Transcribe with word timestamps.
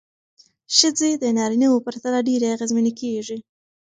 ښځې 0.77 1.09
د 1.13 1.23
نارینه 1.37 1.67
وو 1.69 1.83
پرتله 1.85 2.19
ډېرې 2.27 2.47
اغېزمنې 2.55 2.91
کېږي. 2.99 3.37